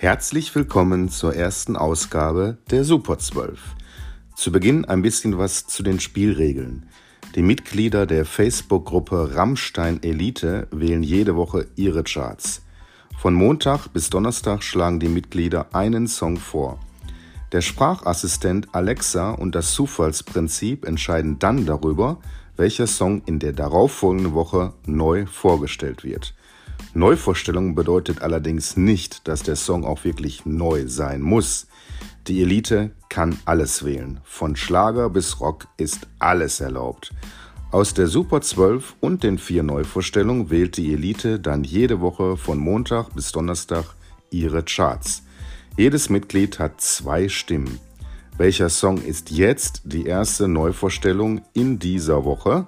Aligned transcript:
Herzlich 0.00 0.54
willkommen 0.54 1.08
zur 1.08 1.34
ersten 1.34 1.74
Ausgabe 1.74 2.58
der 2.70 2.84
Super 2.84 3.18
12. 3.18 3.58
Zu 4.36 4.52
Beginn 4.52 4.84
ein 4.84 5.02
bisschen 5.02 5.38
was 5.38 5.66
zu 5.66 5.82
den 5.82 5.98
Spielregeln. 5.98 6.88
Die 7.34 7.42
Mitglieder 7.42 8.06
der 8.06 8.24
Facebook-Gruppe 8.24 9.34
Rammstein 9.34 10.00
Elite 10.04 10.68
wählen 10.70 11.02
jede 11.02 11.34
Woche 11.34 11.66
ihre 11.74 12.04
Charts. 12.04 12.62
Von 13.18 13.34
Montag 13.34 13.88
bis 13.88 14.08
Donnerstag 14.08 14.62
schlagen 14.62 15.00
die 15.00 15.08
Mitglieder 15.08 15.74
einen 15.74 16.06
Song 16.06 16.36
vor. 16.36 16.78
Der 17.50 17.60
Sprachassistent 17.60 18.72
Alexa 18.76 19.32
und 19.32 19.56
das 19.56 19.72
Zufallsprinzip 19.72 20.86
entscheiden 20.86 21.40
dann 21.40 21.66
darüber, 21.66 22.20
welcher 22.56 22.86
Song 22.86 23.22
in 23.26 23.40
der 23.40 23.52
darauffolgenden 23.52 24.32
Woche 24.32 24.74
neu 24.86 25.26
vorgestellt 25.26 26.04
wird. 26.04 26.34
Neuvorstellung 26.94 27.74
bedeutet 27.74 28.22
allerdings 28.22 28.76
nicht, 28.76 29.28
dass 29.28 29.42
der 29.42 29.56
Song 29.56 29.84
auch 29.84 30.04
wirklich 30.04 30.46
neu 30.46 30.88
sein 30.88 31.22
muss. 31.22 31.66
Die 32.26 32.42
Elite 32.42 32.90
kann 33.08 33.38
alles 33.44 33.84
wählen. 33.84 34.20
Von 34.24 34.56
Schlager 34.56 35.08
bis 35.10 35.40
Rock 35.40 35.68
ist 35.76 36.06
alles 36.18 36.60
erlaubt. 36.60 37.12
Aus 37.70 37.92
der 37.92 38.06
Super 38.06 38.40
12 38.40 38.96
und 39.00 39.22
den 39.22 39.38
vier 39.38 39.62
Neuvorstellungen 39.62 40.50
wählt 40.50 40.76
die 40.76 40.92
Elite 40.92 41.38
dann 41.38 41.64
jede 41.64 42.00
Woche 42.00 42.36
von 42.36 42.58
Montag 42.58 43.14
bis 43.14 43.30
Donnerstag 43.32 43.84
ihre 44.30 44.62
Charts. 44.62 45.22
Jedes 45.76 46.08
Mitglied 46.08 46.58
hat 46.58 46.80
zwei 46.80 47.28
Stimmen. 47.28 47.78
Welcher 48.38 48.68
Song 48.68 48.98
ist 49.02 49.30
jetzt 49.30 49.82
die 49.84 50.06
erste 50.06 50.48
Neuvorstellung 50.48 51.42
in 51.52 51.78
dieser 51.78 52.24
Woche? 52.24 52.66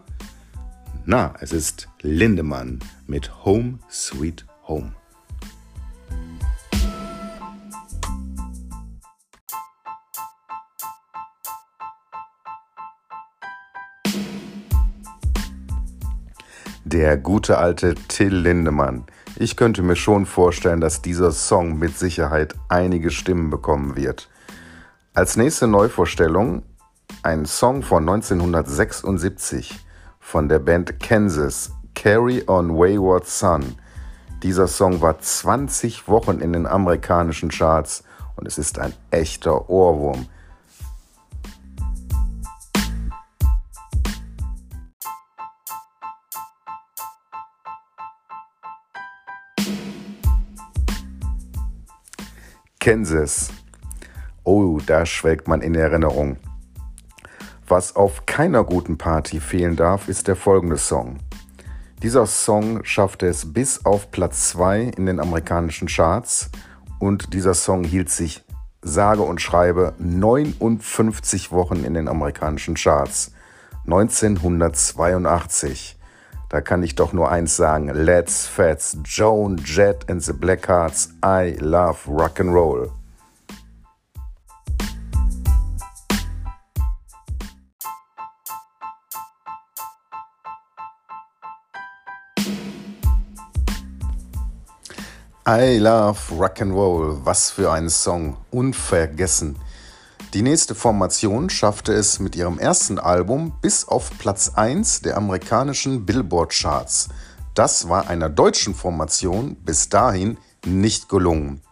Na, 1.07 1.33
es 1.41 1.53
ist 1.53 1.89
Lindemann 2.03 2.79
mit 3.07 3.45
Home 3.45 3.79
Sweet 3.91 4.45
Home. 4.69 4.93
Der 16.85 17.17
gute 17.17 17.57
alte 17.57 17.95
Till 17.95 18.35
Lindemann. 18.35 19.05
Ich 19.37 19.57
könnte 19.57 19.83
mir 19.83 19.97
schon 19.97 20.27
vorstellen, 20.27 20.83
dass 20.83 21.01
dieser 21.01 21.33
Song 21.33 21.79
mit 21.79 21.97
Sicherheit 21.97 22.55
einige 22.69 23.11
Stimmen 23.11 23.49
bekommen 23.49 23.97
wird. 23.97 24.29
Als 25.15 25.37
nächste 25.37 25.67
Neuvorstellung 25.67 26.63
ein 27.23 27.47
Song 27.47 27.83
von 27.83 28.07
1976 28.07 29.81
von 30.31 30.49
der 30.49 30.61
Band 30.61 31.01
Kansas, 31.01 31.73
Carry 31.97 32.45
on 32.47 32.77
Wayward 32.77 33.27
Son. 33.27 33.75
Dieser 34.45 34.69
Song 34.69 35.01
war 35.01 35.19
20 35.19 36.07
Wochen 36.07 36.39
in 36.39 36.53
den 36.53 36.69
amerikanischen 36.69 37.49
Charts 37.49 38.05
und 38.37 38.47
es 38.47 38.57
ist 38.57 38.79
ein 38.79 38.95
echter 39.11 39.69
Ohrwurm. 39.69 40.27
Kansas. 52.79 53.51
Oh, 54.45 54.79
da 54.87 55.05
schwelgt 55.05 55.49
man 55.49 55.61
in 55.61 55.75
Erinnerung. 55.75 56.37
Was 57.71 57.95
auf 57.95 58.27
keiner 58.27 58.65
guten 58.65 58.99
Party 58.99 59.39
fehlen 59.39 59.77
darf, 59.77 60.09
ist 60.09 60.27
der 60.27 60.35
folgende 60.35 60.77
Song. 60.77 61.19
Dieser 62.03 62.27
Song 62.27 62.83
schaffte 62.83 63.29
es 63.29 63.53
bis 63.53 63.87
auf 63.87 64.11
Platz 64.11 64.49
2 64.49 64.95
in 64.97 65.07
den 65.07 65.21
amerikanischen 65.21 65.87
Charts 65.87 66.51
und 66.99 67.33
dieser 67.33 67.55
Song 67.55 67.85
hielt 67.85 68.11
sich 68.11 68.43
sage 68.83 69.23
und 69.23 69.41
schreibe 69.41 69.95
59 69.99 71.53
Wochen 71.53 71.85
in 71.85 71.95
den 71.95 72.09
amerikanischen 72.09 72.75
Charts. 72.75 73.31
1982. 73.85 75.97
Da 76.49 76.61
kann 76.61 76.83
ich 76.83 76.97
doch 76.97 77.13
nur 77.13 77.31
eins 77.31 77.55
sagen. 77.55 77.89
Let's 77.95 78.49
Fats, 78.49 78.99
Joan 79.05 79.63
Jett 79.65 80.11
and 80.11 80.21
the 80.21 80.33
Blackhearts, 80.33 81.11
I 81.25 81.57
love 81.61 81.99
rock 82.09 82.41
I 95.49 95.79
Love 95.79 96.19
Rock 96.39 96.61
and 96.61 96.73
Roll, 96.75 97.19
was 97.25 97.51
für 97.51 97.73
ein 97.73 97.89
Song, 97.89 98.37
unvergessen. 98.51 99.57
Die 100.35 100.43
nächste 100.43 100.75
Formation 100.75 101.49
schaffte 101.49 101.95
es 101.95 102.21
mit 102.21 102.37
ihrem 102.37 102.59
ersten 102.59 102.99
Album 102.99 103.55
bis 103.63 103.89
auf 103.89 104.11
Platz 104.19 104.53
1 104.55 105.01
der 105.01 105.17
amerikanischen 105.17 106.05
Billboard 106.05 106.53
Charts. 106.53 107.09
Das 107.55 107.89
war 107.89 108.09
einer 108.09 108.29
deutschen 108.29 108.75
Formation 108.75 109.57
bis 109.57 109.89
dahin 109.89 110.37
nicht 110.67 111.09
gelungen. 111.09 111.63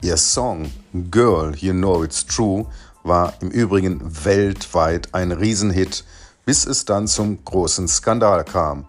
Ihr 0.00 0.16
Song 0.16 0.72
Girl, 0.94 1.54
You 1.56 1.74
Know 1.74 2.02
It's 2.02 2.24
True 2.24 2.64
war 3.02 3.34
im 3.42 3.50
Übrigen 3.50 4.00
weltweit 4.24 5.10
ein 5.12 5.32
Riesenhit, 5.32 6.04
bis 6.46 6.64
es 6.64 6.86
dann 6.86 7.06
zum 7.06 7.44
großen 7.44 7.88
Skandal 7.88 8.42
kam. 8.42 8.88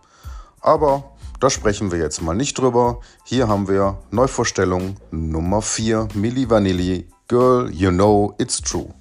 Aber 0.61 1.10
da 1.41 1.49
sprechen 1.49 1.91
wir 1.91 1.97
jetzt 1.97 2.21
mal 2.21 2.35
nicht 2.35 2.57
drüber. 2.57 3.01
Hier 3.25 3.47
haben 3.47 3.67
wir 3.67 3.97
Neuvorstellung 4.11 4.95
Nummer 5.09 5.61
4, 5.61 6.07
Milli 6.13 6.49
Vanilli, 6.49 7.07
Girl, 7.27 7.69
You 7.73 7.89
Know 7.89 8.35
It's 8.37 8.61
True. 8.61 8.93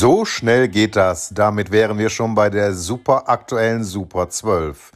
So 0.00 0.24
schnell 0.24 0.68
geht 0.68 0.94
das. 0.94 1.30
Damit 1.30 1.72
wären 1.72 1.98
wir 1.98 2.08
schon 2.08 2.36
bei 2.36 2.50
der 2.50 2.72
super 2.72 3.28
aktuellen 3.28 3.82
Super 3.82 4.28
12. 4.28 4.92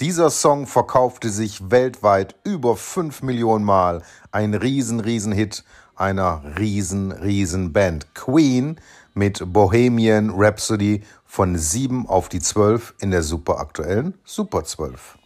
Dieser 0.00 0.28
Song 0.28 0.66
verkaufte 0.66 1.30
sich 1.30 1.70
weltweit 1.70 2.34
über 2.42 2.76
5 2.76 3.22
Millionen 3.22 3.64
Mal. 3.64 4.02
Ein 4.32 4.54
riesen, 4.54 4.98
riesen 4.98 5.30
Hit 5.30 5.62
einer 5.94 6.42
riesen, 6.58 7.12
riesen 7.12 7.72
Band. 7.72 8.12
Queen 8.16 8.80
mit 9.14 9.40
Bohemian 9.52 10.30
Rhapsody 10.30 11.04
von 11.24 11.56
7 11.56 12.08
auf 12.08 12.28
die 12.28 12.40
12 12.40 12.94
in 12.98 13.12
der 13.12 13.22
super 13.22 13.60
aktuellen 13.60 14.14
Super 14.24 14.64
12. 14.64 15.19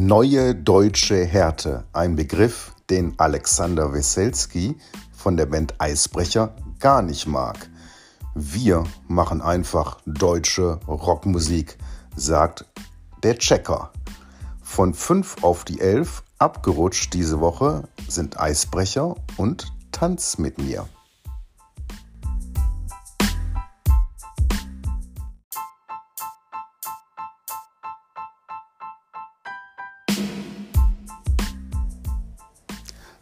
Neue 0.00 0.54
deutsche 0.54 1.24
Härte, 1.24 1.82
ein 1.92 2.14
Begriff, 2.14 2.72
den 2.88 3.14
Alexander 3.16 3.92
Weselski 3.92 4.76
von 5.12 5.36
der 5.36 5.46
Band 5.46 5.74
Eisbrecher 5.78 6.54
gar 6.78 7.02
nicht 7.02 7.26
mag. 7.26 7.68
Wir 8.32 8.84
machen 9.08 9.42
einfach 9.42 9.98
deutsche 10.06 10.78
Rockmusik, 10.86 11.78
sagt 12.14 12.64
der 13.24 13.38
Checker. 13.38 13.90
Von 14.62 14.94
5 14.94 15.42
auf 15.42 15.64
die 15.64 15.80
11 15.80 16.22
abgerutscht 16.38 17.12
diese 17.12 17.40
Woche 17.40 17.88
sind 18.06 18.38
Eisbrecher 18.38 19.16
und 19.36 19.66
Tanz 19.90 20.38
mit 20.38 20.58
mir. 20.58 20.88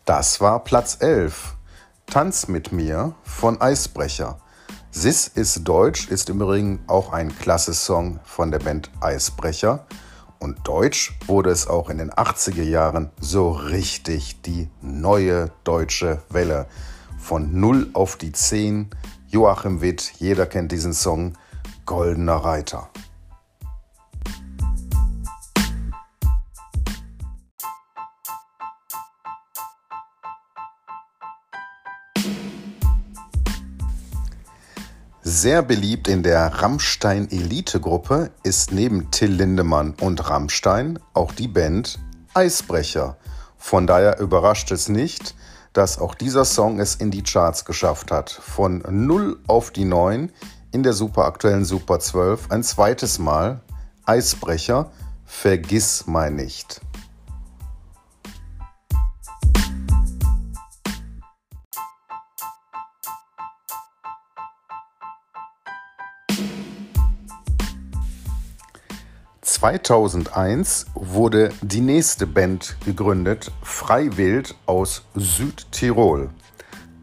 Das 0.07 0.41
war 0.41 0.63
Platz 0.63 0.99
11. 1.01 1.57
Tanz 2.07 2.47
mit 2.47 2.71
mir 2.71 3.17
von 3.25 3.61
Eisbrecher. 3.61 4.39
Sis 4.93 5.27
ist 5.27 5.65
Deutsch 5.65 6.07
ist 6.11 6.31
im 6.31 6.41
Übrigen 6.41 6.79
auch 6.87 7.13
ein 7.13 7.37
klasse 7.37 7.75
Song 7.75 8.21
von 8.23 8.53
der 8.53 8.61
Band 8.61 8.89
Eisbrecher. 9.01 9.85
Und 10.39 10.61
Deutsch 10.63 11.19
wurde 11.27 11.51
es 11.51 11.67
auch 11.67 11.91
in 11.91 11.99
den 11.99 12.13
80er 12.13 12.63
Jahren 12.63 13.11
so 13.19 13.51
richtig 13.51 14.43
die 14.43 14.69
neue 14.81 15.51
deutsche 15.65 16.23
Welle. 16.29 16.67
Von 17.19 17.59
0 17.59 17.91
auf 17.93 18.15
die 18.15 18.31
10. 18.31 18.91
Joachim 19.27 19.81
Witt, 19.81 20.13
jeder 20.19 20.47
kennt 20.47 20.71
diesen 20.71 20.93
Song, 20.93 21.33
Goldener 21.85 22.37
Reiter. 22.37 22.91
Sehr 35.37 35.61
beliebt 35.61 36.09
in 36.09 36.23
der 36.23 36.47
Rammstein 36.47 37.31
Elite-Gruppe 37.31 38.31
ist 38.43 38.73
neben 38.73 39.11
Till 39.11 39.33
Lindemann 39.33 39.93
und 40.01 40.31
Rammstein 40.31 40.99
auch 41.13 41.31
die 41.31 41.47
Band 41.47 41.99
Eisbrecher. 42.33 43.19
Von 43.59 43.87
daher 43.87 44.19
überrascht 44.19 44.71
es 44.71 44.89
nicht, 44.89 45.35
dass 45.75 45.99
auch 45.99 46.15
dieser 46.15 46.47
Song 46.47 46.81
es 46.81 46.95
in 46.95 47.11
die 47.11 47.23
Charts 47.23 47.67
geschafft 47.67 48.11
hat. 48.11 48.31
Von 48.31 48.83
0 48.89 49.39
auf 49.47 49.71
die 49.73 49.85
9 49.85 50.33
in 50.73 50.83
der 50.83 50.95
superaktuellen 50.95 51.67
Super 51.67 52.01
12 52.01 52.51
ein 52.51 52.63
zweites 52.63 53.19
Mal 53.19 53.61
Eisbrecher, 54.07 54.91
vergiss 55.27 56.07
mein 56.07 56.37
nicht. 56.37 56.81
2001 69.67 70.87
wurde 70.95 71.53
die 71.61 71.81
nächste 71.81 72.29
Band 72.29 72.77
gegründet, 72.85 73.51
Freiwild 73.63 74.55
aus 74.65 75.03
Südtirol. 75.17 76.31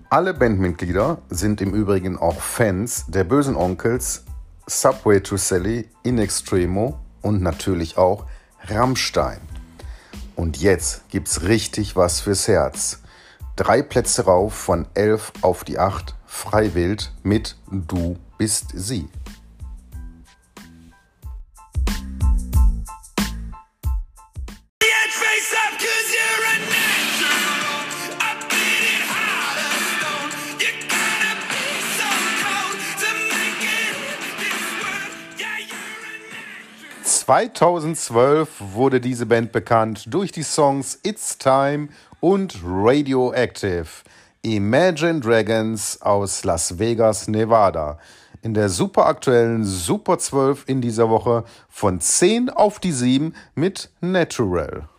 Alle 0.10 0.34
Bandmitglieder 0.34 1.18
sind 1.30 1.60
im 1.60 1.74
Übrigen 1.74 2.18
auch 2.18 2.40
Fans 2.40 3.04
der 3.10 3.26
bösen 3.26 3.58
Onkels 3.58 4.24
Subway 4.66 5.20
to 5.20 5.36
Sally, 5.36 5.90
In 6.04 6.18
Extremo 6.20 6.98
und 7.22 7.42
natürlich 7.42 7.98
auch 7.98 8.28
Rammstein. 8.70 9.42
Und 10.38 10.56
jetzt 10.56 11.10
gibt's 11.10 11.42
richtig 11.42 11.98
was 11.98 12.22
fürs 12.22 12.48
Herz. 12.48 13.02
Drei 13.58 13.82
Plätze 13.82 14.24
rauf 14.24 14.54
von 14.54 14.88
11 14.94 15.34
auf 15.42 15.66
die 15.66 15.80
8, 15.80 16.16
Freiwild 16.26 17.12
mit 17.24 17.58
Du 17.70 18.16
bist 18.38 18.72
sie. 18.74 19.10
...2012 37.26 38.48
wurde 38.74 39.00
diese 39.00 39.26
Band 39.26 39.52
bekannt 39.52 40.06
durch 40.08 40.32
die 40.32 40.44
Songs 40.44 41.00
It's 41.04 41.38
Time 41.38 41.88
und 42.20 42.60
Radioactive. 42.66 43.88
Imagine 44.42 45.22
Dragons 45.22 46.02
aus 46.02 46.44
Las 46.44 46.78
Vegas, 46.80 47.30
Nevada. 47.30 47.98
In 48.42 48.54
der 48.54 48.68
superaktuellen 48.68 49.64
Super 49.64 50.18
12 50.18 50.66
in 50.68 50.82
dieser 50.82 51.10
Woche 51.10 51.46
von 51.70 52.02
10 52.02 52.50
auf 52.50 52.80
die 52.80 52.92
7 52.92 53.34
mit 53.56 53.90
Natural. 54.02 54.90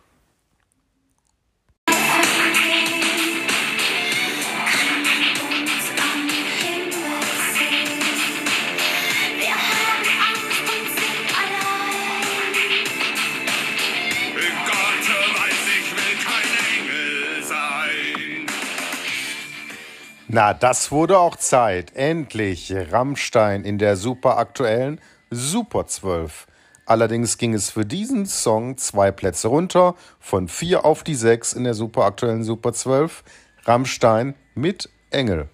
Na, 20.37 20.53
das 20.53 20.91
wurde 20.91 21.17
auch 21.17 21.37
Zeit. 21.37 21.95
Endlich 21.95 22.75
Rammstein 22.91 23.63
in 23.63 23.77
der 23.77 23.95
superaktuellen 23.95 24.99
Super 25.29 25.87
12. 25.87 26.47
Allerdings 26.85 27.37
ging 27.37 27.53
es 27.53 27.69
für 27.69 27.85
diesen 27.85 28.25
Song 28.25 28.75
zwei 28.75 29.11
Plätze 29.11 29.47
runter, 29.47 29.95
von 30.19 30.49
4 30.49 30.83
auf 30.83 31.05
die 31.05 31.15
6 31.15 31.53
in 31.53 31.63
der 31.63 31.73
superaktuellen 31.73 32.43
Super 32.43 32.73
12. 32.73 33.23
Rammstein 33.63 34.35
mit 34.55 34.89
Engel. 35.09 35.47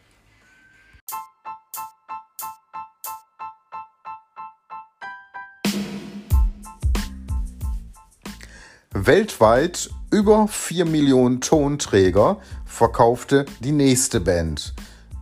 Weltweit 8.93 9.91
über 10.11 10.47
4 10.47 10.85
Millionen 10.85 11.41
Tonträger 11.41 12.37
verkaufte 12.65 13.45
die 13.61 13.71
nächste 13.71 14.19
Band, 14.19 14.73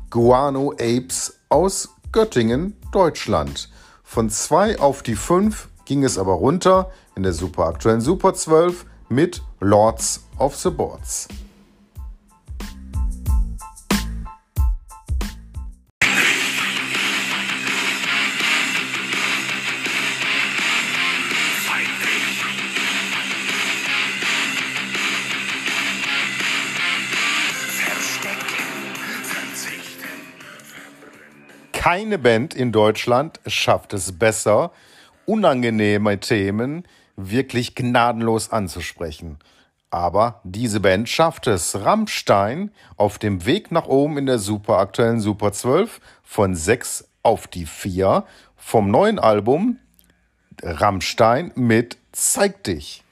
Guano 0.09 0.71
Apes 0.73 1.39
aus 1.47 1.89
Göttingen, 2.11 2.75
Deutschland. 2.91 3.69
Von 4.03 4.29
2 4.29 4.79
auf 4.79 5.03
die 5.03 5.15
5 5.15 5.69
ging 5.85 6.03
es 6.03 6.17
aber 6.17 6.33
runter 6.33 6.91
in 7.15 7.23
der 7.23 7.33
superaktuellen 7.33 8.01
Super 8.01 8.33
12 8.33 8.85
mit 9.09 9.43
Lords 9.59 10.23
of 10.39 10.55
the 10.55 10.71
Boards. 10.71 11.27
Keine 31.79 32.19
Band 32.19 32.53
in 32.53 32.73
Deutschland 32.73 33.39
schafft 33.47 33.93
es 33.93 34.19
besser, 34.19 34.71
unangenehme 35.25 36.19
Themen 36.19 36.83
wirklich 37.15 37.73
gnadenlos 37.73 38.51
anzusprechen. 38.51 39.39
Aber 39.89 40.41
diese 40.43 40.81
Band 40.81 41.07
schafft 41.07 41.47
es. 41.47 41.85
Rammstein 41.85 42.71
auf 42.97 43.17
dem 43.17 43.45
Weg 43.45 43.71
nach 43.71 43.87
oben 43.87 44.17
in 44.17 44.25
der 44.25 44.39
superaktuellen 44.39 45.21
Super 45.21 45.53
12 45.53 46.01
von 46.21 46.53
6 46.53 47.07
auf 47.23 47.47
die 47.47 47.65
4 47.65 48.25
vom 48.57 48.91
neuen 48.91 49.17
Album 49.17 49.79
Rammstein 50.61 51.53
mit 51.55 51.97
Zeig 52.11 52.61
dich. 52.65 53.05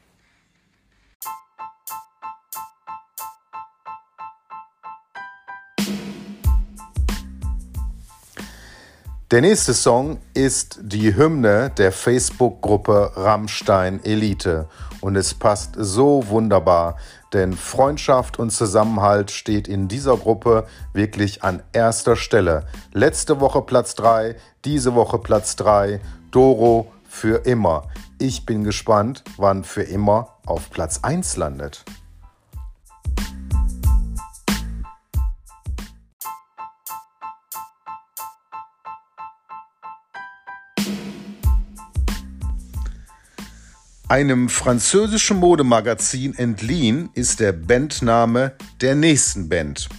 Der 9.30 9.42
nächste 9.42 9.74
Song 9.74 10.20
ist 10.34 10.80
die 10.82 11.14
Hymne 11.14 11.70
der 11.78 11.92
Facebook-Gruppe 11.92 13.12
Rammstein 13.18 14.02
Elite 14.06 14.70
und 15.02 15.18
es 15.18 15.34
passt 15.34 15.74
so 15.78 16.30
wunderbar, 16.30 16.96
denn 17.34 17.52
Freundschaft 17.52 18.40
und 18.40 18.52
Zusammenhalt 18.52 19.32
steht 19.32 19.68
in 19.68 19.90
dieser 19.90 20.16
Gruppe 20.16 20.66
wirklich 20.94 21.44
an 21.44 21.62
erster 21.74 22.16
Stelle. 22.16 22.68
Letzte 22.94 23.42
Woche 23.42 23.64
Platz 23.64 23.96
3, 23.96 24.38
diese 24.64 24.96
Woche 24.96 25.20
Platz 25.20 25.58
3, 25.58 26.00
Doro 26.32 26.90
für 27.10 27.46
immer. 27.46 27.90
Ich 28.20 28.46
bin 28.46 28.64
gespannt, 28.64 29.26
wann 29.36 29.66
für 29.66 29.84
immer 29.84 30.38
auf 30.46 30.70
Platz 30.70 31.02
1 31.04 31.36
landet. 31.36 31.84
Einem 44.10 44.48
französischen 44.48 45.36
Modemagazin 45.36 46.34
entliehen 46.34 47.10
ist 47.14 47.42
der 47.42 47.52
Bandname 47.52 48.54
der 48.80 48.96
nächsten 48.96 49.50
Band. 49.50 49.90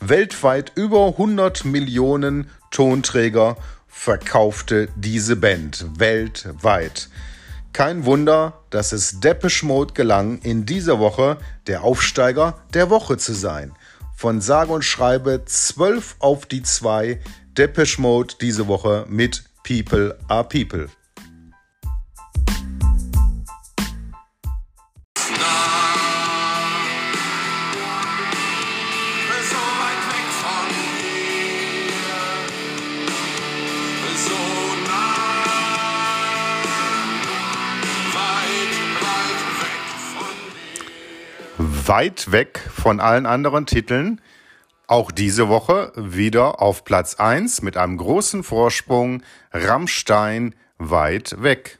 Weltweit 0.00 0.72
über 0.74 1.06
100 1.06 1.64
Millionen 1.64 2.50
Tonträger 2.70 3.56
verkaufte 3.88 4.90
diese 4.96 5.34
Band 5.36 5.86
weltweit. 5.98 7.08
Kein 7.72 8.04
Wunder, 8.04 8.60
dass 8.68 8.92
es 8.92 9.18
Depeche 9.18 9.64
Mode 9.64 9.94
gelang, 9.94 10.38
in 10.42 10.66
dieser 10.66 10.98
Woche 10.98 11.38
der 11.68 11.84
Aufsteiger 11.84 12.58
der 12.74 12.90
Woche 12.90 13.16
zu 13.16 13.32
sein. 13.32 13.72
Von 14.14 14.42
sage 14.42 14.72
und 14.72 14.84
schreibe 14.84 15.42
12 15.42 16.16
auf 16.18 16.44
die 16.44 16.62
2 16.62 17.18
Depeche 17.56 17.98
Mode 17.98 18.34
diese 18.42 18.68
Woche 18.68 19.06
mit 19.08 19.44
People 19.64 20.18
are 20.28 20.44
People. 20.46 20.88
Weit 41.88 42.30
weg 42.32 42.58
von 42.74 42.98
allen 43.00 43.26
anderen 43.26 43.66
Titeln. 43.66 44.20
Auch 44.88 45.12
diese 45.12 45.48
Woche 45.48 45.92
wieder 45.94 46.60
auf 46.60 46.82
Platz 46.84 47.14
1 47.16 47.62
mit 47.62 47.76
einem 47.76 47.96
großen 47.96 48.42
Vorsprung 48.42 49.22
Rammstein 49.52 50.56
weit 50.78 51.40
weg. 51.42 51.78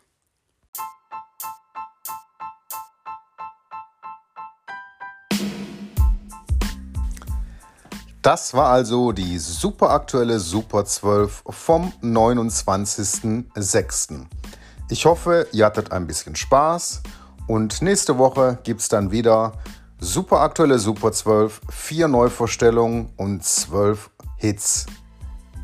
Das 8.23 8.55
war 8.55 8.69
also 8.71 9.11
die 9.13 9.39
super 9.39 9.91
aktuelle 9.91 10.41
Super 10.41 10.85
12 10.85 11.45
vom 11.49 11.93
29.06. 12.03 14.27
Ich 14.89 15.05
hoffe, 15.05 15.49
ihr 15.53 15.67
hattet 15.67 15.91
ein 15.93 16.07
bisschen 16.07 16.37
Spaß 16.37 17.03
und 17.47 17.83
nächste 17.83 18.17
Woche 18.19 18.59
gibt 18.65 18.81
es 18.81 18.89
dann 18.89 19.13
wieder 19.13 19.53
super 19.99 20.41
aktuelle 20.41 20.79
Super 20.79 21.13
12, 21.13 21.61
vier 21.71 22.09
Neuvorstellungen 22.09 23.13
und 23.17 23.45
zwölf 23.45 24.11
Hits. 24.37 24.87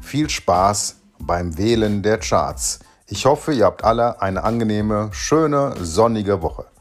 Viel 0.01 0.29
Spaß 0.29 0.97
beim 1.19 1.57
Wählen 1.59 2.03
der 2.03 2.19
Charts. 2.19 2.81
Ich 3.07 3.27
hoffe, 3.27 3.53
ihr 3.53 3.67
habt 3.67 3.85
alle 3.85 4.21
eine 4.23 4.43
angenehme, 4.45 5.11
schöne, 5.13 5.75
sonnige 5.79 6.43
Woche. 6.43 6.72